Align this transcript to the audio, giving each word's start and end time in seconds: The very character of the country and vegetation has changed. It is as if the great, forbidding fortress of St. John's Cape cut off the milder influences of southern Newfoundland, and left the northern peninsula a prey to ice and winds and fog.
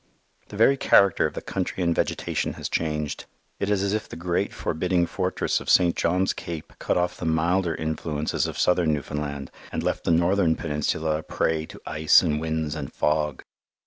The 0.47 0.57
very 0.57 0.77
character 0.77 1.27
of 1.27 1.35
the 1.35 1.43
country 1.43 1.83
and 1.83 1.93
vegetation 1.93 2.53
has 2.53 2.69
changed. 2.69 3.25
It 3.59 3.69
is 3.69 3.83
as 3.83 3.93
if 3.93 4.09
the 4.09 4.15
great, 4.15 4.51
forbidding 4.51 5.05
fortress 5.05 5.59
of 5.59 5.69
St. 5.69 5.95
John's 5.95 6.33
Cape 6.33 6.73
cut 6.79 6.97
off 6.97 7.17
the 7.17 7.25
milder 7.27 7.75
influences 7.75 8.47
of 8.47 8.57
southern 8.57 8.93
Newfoundland, 8.93 9.51
and 9.71 9.83
left 9.83 10.03
the 10.03 10.09
northern 10.09 10.55
peninsula 10.55 11.19
a 11.19 11.21
prey 11.21 11.67
to 11.67 11.79
ice 11.85 12.23
and 12.23 12.41
winds 12.41 12.73
and 12.73 12.91
fog. 12.91 13.43